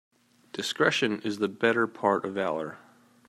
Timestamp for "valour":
2.33-2.79